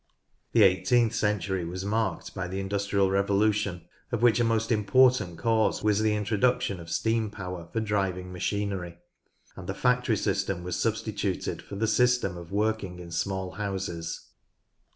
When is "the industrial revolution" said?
2.47-3.85